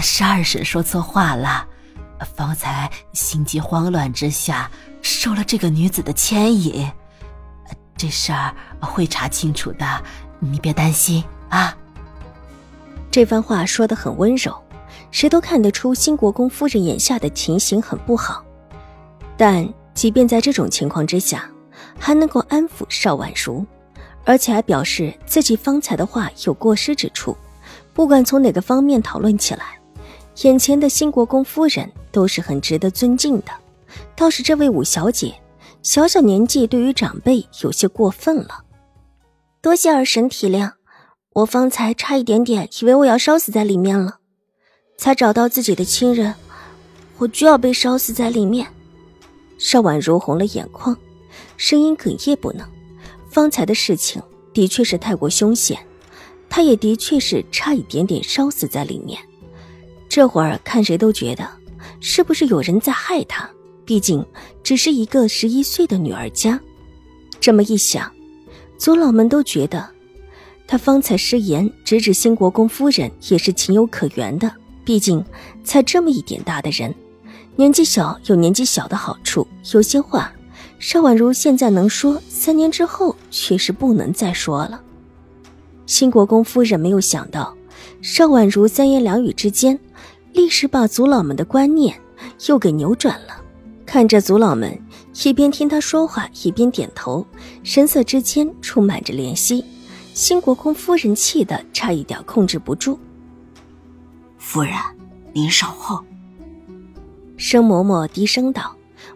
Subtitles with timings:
[0.00, 1.66] 是二婶说错话了，
[2.34, 4.70] 方才心急慌乱之下
[5.02, 6.90] 受了这个女子的牵引，
[7.96, 10.02] 这事儿会查清楚的，
[10.38, 11.76] 你别担心啊。
[13.10, 14.56] 这番话说的很温柔，
[15.10, 18.44] 谁都看得出新国公夫人眼下的情形很不好，
[19.36, 21.50] 但即便在这种情况之下，
[21.98, 23.66] 还能够安抚邵婉如，
[24.24, 27.36] 而且还表示自己方才的话有过失之处，
[27.92, 29.77] 不管从哪个方面讨论起来。
[30.42, 33.46] 眼前的新国公夫人都是很值得尊敬的，
[34.14, 35.34] 倒是这位五小姐，
[35.82, 38.62] 小小年纪对于长辈有些过分了。
[39.60, 40.70] 多谢二婶体谅，
[41.32, 44.18] 我方才差一点点以为我要烧死在里面了，
[44.96, 46.32] 才找到自己的亲人，
[47.16, 48.66] 我就要被烧死在里面。
[49.58, 50.96] 邵婉如红了眼眶，
[51.56, 52.64] 声音哽咽不能。
[53.28, 54.22] 方才的事情
[54.54, 55.84] 的确是太过凶险，
[56.48, 59.18] 她也的确是差一点点烧死在里面。
[60.08, 61.48] 这会儿看谁都觉得，
[62.00, 63.48] 是不是有人在害他？
[63.84, 64.24] 毕竟
[64.62, 66.60] 只是一个十一岁的女儿家。
[67.40, 68.10] 这么一想，
[68.76, 69.88] 族老们都觉得，
[70.66, 74.52] 他方才失言直指新国公夫人也是情有可原的。
[74.84, 75.24] 毕竟
[75.62, 76.94] 才这么一点大的人，
[77.56, 80.32] 年纪小有年纪小的好处，有些话
[80.78, 84.80] 邵婉如现在能说，三年之后却是不能再说了。
[85.86, 87.56] 新国公夫人没有想到，
[88.00, 89.78] 邵婉如三言两语之间。
[90.32, 91.98] 立时把族老们的观念
[92.46, 93.42] 又给扭转了，
[93.84, 94.78] 看着族老们
[95.24, 97.26] 一边听他说话，一边点头，
[97.62, 99.64] 神色之间充满着怜惜。
[100.14, 102.98] 新国公夫人气得差一点控制不住。
[104.36, 104.74] 夫人，
[105.32, 106.04] 您稍后。
[107.36, 108.74] 生嬷嬷低声道，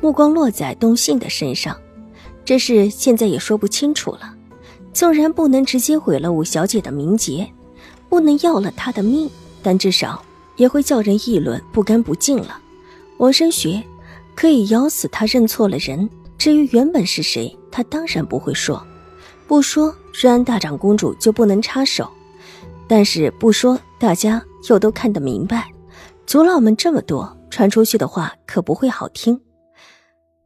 [0.00, 1.76] 目光落在东信的身上。
[2.44, 4.34] 这事现在也说不清楚了，
[4.92, 7.50] 纵然不能直接毁了五小姐的名节，
[8.08, 9.28] 不能要了她的命，
[9.62, 10.22] 但至少。
[10.56, 12.60] 也会叫人议论不干不净了。
[13.18, 13.82] 王生学
[14.34, 18.84] 可以咬死他认错了人，至于原本是谁，他当然不会说。
[19.46, 22.06] 不说，瑞安大长公主就不能插手；
[22.88, 25.70] 但是不说，大家又都看得明白。
[26.26, 29.40] 族老们这么多，传出去的话可不会好听。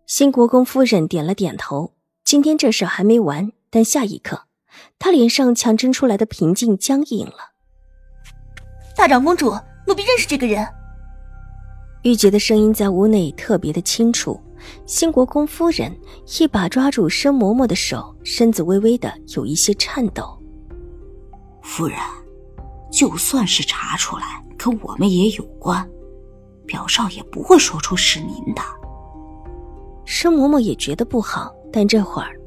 [0.07, 1.95] 新国公夫人点了点头。
[2.25, 4.43] 今天这事还没完，但下一刻，
[4.99, 7.53] 她脸上强撑出来的平静僵硬了。
[8.97, 9.57] 大长公主。
[9.89, 10.65] 奴婢认识这个人。
[12.03, 14.39] 玉洁的声音在屋内特别的清楚。
[14.87, 15.97] 新国公夫人
[16.39, 20.37] 一把抓住申嬷嬷的手，身子微微的有一些颤抖。
[21.63, 21.97] 夫人，
[22.91, 25.89] 就算是查出来，跟我们也有关，
[26.67, 28.61] 表少爷不会说出是您的。
[30.05, 32.39] 申嬷嬷也觉得不好，但这会儿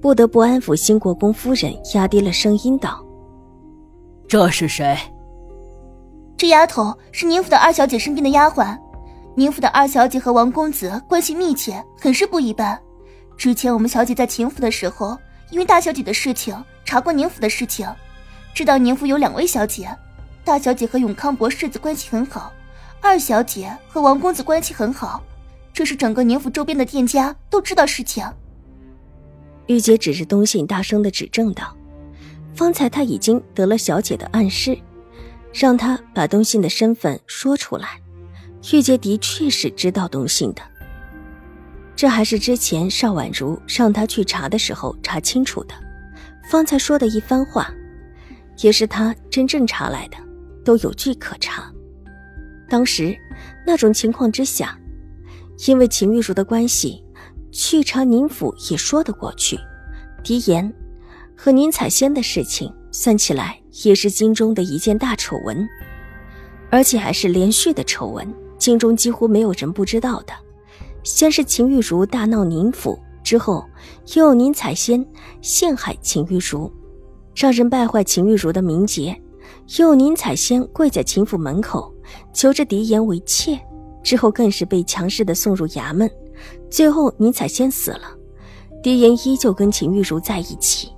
[0.00, 3.02] 不得不安抚新国公夫人，压低了声音道
[4.28, 4.96] ：“这是谁？”
[6.36, 8.78] 这丫头是宁府的二小姐身边的丫鬟，
[9.34, 12.78] 宁府的二小姐和王公子关系密切，很是不一般。
[13.38, 15.16] 之前我们小姐在秦府的时候，
[15.50, 16.54] 因为大小姐的事情
[16.84, 17.88] 查过宁府的事情，
[18.54, 19.88] 知道宁府有两位小姐，
[20.44, 22.52] 大小姐和永康伯世子关系很好，
[23.00, 25.22] 二小姐和王公子关系很好，
[25.72, 28.24] 这是整个宁府周边的店家都知道事情。
[29.68, 31.74] 玉洁指着东信，大声的指正道
[32.54, 34.78] ：“方才他已经得了小姐的暗示。”
[35.58, 37.98] 让他把东信的身份说出来。
[38.72, 40.60] 玉洁的确是知道东信的，
[41.94, 45.74] 这还是之前邵婉如让他去查的时候查清楚的。
[46.50, 47.72] 方才说的一番话，
[48.58, 50.16] 也是他真正查来的，
[50.62, 51.72] 都有据可查。
[52.68, 53.16] 当时
[53.64, 54.78] 那种情况之下，
[55.66, 57.02] 因为秦玉茹的关系，
[57.50, 59.58] 去查宁府也说得过去。
[60.22, 60.70] 狄言
[61.36, 63.60] 和宁采仙的事情，算起来。
[63.84, 65.68] 也是京中的一件大丑闻，
[66.70, 68.26] 而且还是连续的丑闻。
[68.56, 70.32] 京中几乎没有人不知道的。
[71.02, 73.62] 先是秦玉茹大闹宁府，之后
[74.14, 75.06] 又有宁采仙
[75.42, 76.72] 陷害秦玉茹，
[77.34, 79.14] 让人败坏秦玉茹的名节；
[79.78, 81.94] 又有宁采仙跪在秦府门口
[82.32, 83.60] 求着狄言为妾，
[84.02, 86.10] 之后更是被强势的送入衙门。
[86.70, 88.16] 最后宁采仙死了，
[88.82, 90.88] 狄言依旧跟秦玉茹在一起。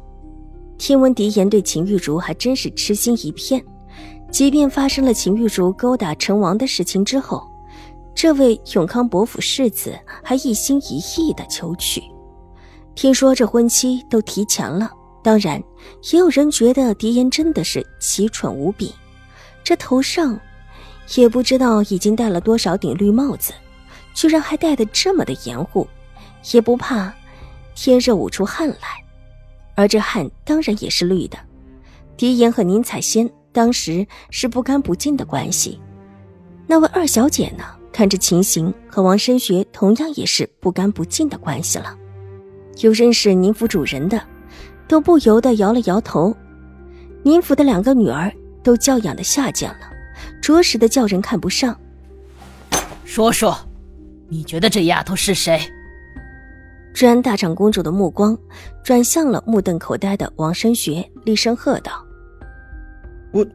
[0.78, 3.62] 听闻狄言对秦玉茹还真是痴心一片，
[4.30, 7.46] 即便发生了秦玉茹勾搭成王的事情之后，
[8.14, 12.00] 这位永康伯府世子还一心一意的求娶。
[12.94, 14.90] 听说这婚期都提前了，
[15.22, 15.62] 当然
[16.12, 18.94] 也有人觉得狄言真的是奇蠢无比。
[19.64, 20.38] 这头上
[21.16, 23.52] 也不知道已经戴了多少顶绿帽子，
[24.14, 25.86] 居然还戴得这么的严护，
[26.52, 27.12] 也不怕
[27.74, 29.04] 天热捂出汗来。
[29.78, 31.38] 而这汗当然也是绿的。
[32.16, 35.80] 狄言和宁采仙当时是不干不净的关系，
[36.66, 37.62] 那位二小姐呢？
[37.92, 41.96] 看这情形，和王申学同样也是不干不净的关系了。
[42.80, 44.20] 有认识宁府主人的，
[44.88, 46.36] 都不由得摇了摇头。
[47.22, 48.32] 宁府的两个女儿
[48.64, 49.90] 都教养的下贱了，
[50.42, 51.78] 着实的叫人看不上。
[53.04, 53.56] 说说，
[54.28, 55.60] 你觉得这丫头是谁？
[56.98, 58.36] 治安大长公主的目光
[58.82, 62.04] 转向了目瞪口呆的王申学，厉声喝道
[63.30, 63.46] ：“我，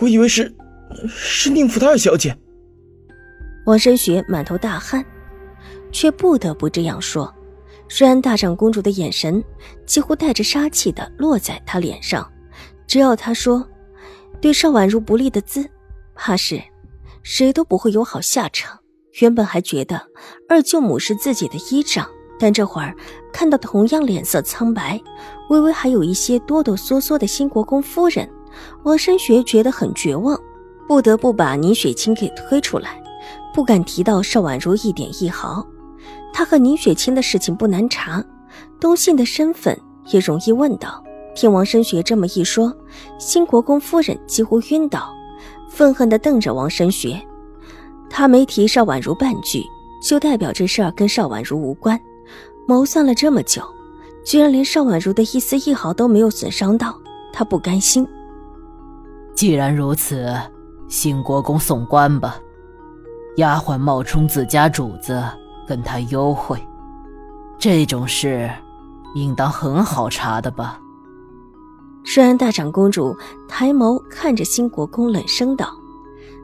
[0.00, 0.52] 我以为是，
[1.06, 2.36] 是宁府的二小姐。”
[3.66, 5.06] 王申学满头大汗，
[5.92, 7.32] 却不得不这样说。
[7.88, 9.40] 虽然大长公主的眼神
[9.86, 12.28] 几乎带着杀气的落在他脸上，
[12.88, 13.64] 只要他说
[14.40, 15.64] 对邵婉如不利的字，
[16.16, 16.60] 怕是
[17.22, 18.76] 谁都不会有好下场。
[19.20, 20.08] 原本还觉得
[20.48, 22.94] 二舅母是自己的依仗，但这会儿
[23.32, 25.00] 看到同样脸色苍白、
[25.48, 28.28] 微微还有一些哆哆嗦嗦的新国公夫人，
[28.82, 30.38] 王申学觉得很绝望，
[30.86, 33.02] 不得不把宁雪清给推出来。
[33.54, 35.66] 不敢提到邵婉如一点一毫，
[36.32, 38.22] 他和宁雪清的事情不难查，
[38.78, 39.78] 东信的身份
[40.10, 41.02] 也容易问到。
[41.34, 42.74] 听王申学这么一说，
[43.18, 45.10] 新国公夫人几乎晕倒，
[45.70, 47.18] 愤恨地瞪着王申学。
[48.08, 49.64] 他没提邵婉如半句，
[50.02, 51.98] 就代表这事儿跟邵婉如无关。
[52.66, 53.62] 谋算了这么久，
[54.24, 56.98] 居然连邵婉如的一丝一毫都没有损伤到，
[57.32, 58.06] 他不甘心。
[59.34, 60.34] 既然如此，
[60.88, 62.38] 新国公送官吧。
[63.36, 65.22] 丫鬟冒充自家主子
[65.68, 66.58] 跟他幽会，
[67.58, 68.50] 这种事
[69.14, 70.80] 应当很好查的吧？
[72.02, 73.14] 虽然大长公主
[73.46, 75.70] 抬眸看着新国公，冷声道：“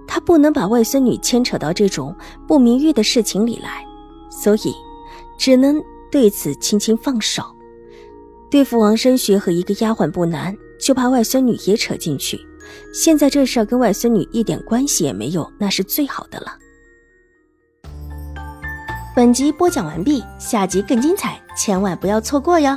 [0.06, 2.14] 她不能把外孙女牵扯到这种
[2.46, 3.84] 不名誉的事情里来，
[4.28, 4.74] 所以
[5.38, 7.42] 只能对此轻轻放手。
[8.50, 12.38] 对付王申学和一个丫鬟不难，就怕外孙女也扯进去。
[12.92, 16.58] 现在这事儿跟外孙女一点关系也没有，那是最好的了。”
[19.16, 22.76] 本集播讲完毕，下集更精彩，千万不要错过哟。